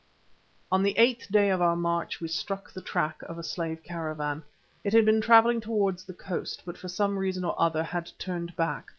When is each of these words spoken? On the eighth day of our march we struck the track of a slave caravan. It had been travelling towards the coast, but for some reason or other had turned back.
On 0.71 0.81
the 0.81 0.97
eighth 0.97 1.31
day 1.31 1.51
of 1.51 1.61
our 1.61 1.75
march 1.75 2.19
we 2.19 2.27
struck 2.27 2.71
the 2.73 2.81
track 2.81 3.21
of 3.21 3.37
a 3.37 3.43
slave 3.43 3.83
caravan. 3.83 4.41
It 4.83 4.93
had 4.93 5.05
been 5.05 5.21
travelling 5.21 5.61
towards 5.61 6.03
the 6.05 6.15
coast, 6.15 6.63
but 6.65 6.75
for 6.75 6.87
some 6.87 7.19
reason 7.19 7.45
or 7.45 7.53
other 7.61 7.83
had 7.83 8.09
turned 8.17 8.55
back. 8.55 8.89